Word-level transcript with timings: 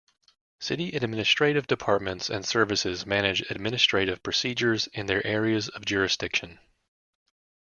City 0.59 0.93
administrative 0.93 1.67
departments 1.67 2.27
and 2.31 2.43
services 2.43 3.05
manage 3.05 3.41
administrative 3.51 4.23
procedures 4.23 4.87
in 4.87 5.05
their 5.05 5.23
areas 5.27 5.69
of 5.69 5.85
jurisdiction. 5.85 6.57